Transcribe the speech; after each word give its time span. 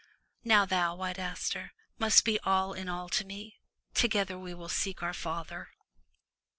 Now 0.43 0.65
thou. 0.65 0.95
White 0.95 1.19
Aster, 1.19 1.73
must 1.99 2.25
be 2.25 2.39
all 2.39 2.73
in 2.73 2.89
all 2.89 3.07
to 3.09 3.23
me. 3.23 3.59
Together 3.93 4.35
we 4.39 4.51
will 4.55 4.67
seek 4.67 5.03
our 5.03 5.13
father." 5.13 5.69